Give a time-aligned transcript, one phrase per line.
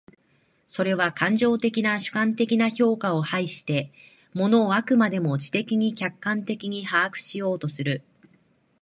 [0.67, 3.91] それは感情的な主観的な評価を排して、
[4.33, 8.01] 物を飽くまでも知的に客観的に把握しようとする。